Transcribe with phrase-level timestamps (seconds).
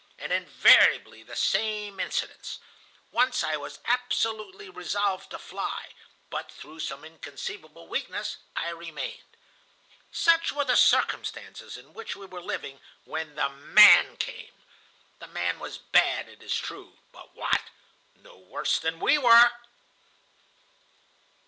[0.17, 2.57] And invariably the same incidents.
[3.11, 5.89] Once I was absolutely resolved to fly,
[6.31, 9.21] but through some inconceivable weakness I remained.
[10.11, 14.53] "Such were the circumstances in which we were living when the man came.
[15.19, 16.97] The man was bad, it is true.
[17.11, 17.61] But what!
[18.15, 19.51] No worse than we were."